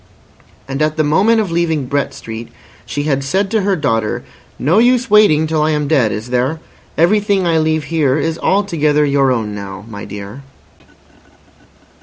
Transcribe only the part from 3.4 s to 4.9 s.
to her daughter: "No